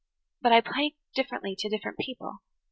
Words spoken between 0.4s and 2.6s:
But I play differently to different people.